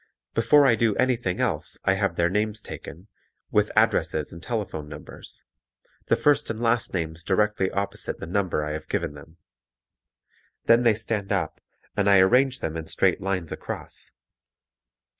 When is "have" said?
1.93-2.15, 8.73-8.89